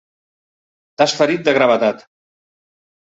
[1.01, 2.05] T'has ferit de gravetat.